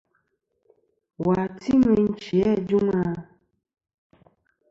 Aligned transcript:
Wà 1.25 1.39
ti 1.59 1.71
meyn 1.81 2.07
chi 2.21 2.37
ajûŋ 2.51 2.87
a? 2.99 3.01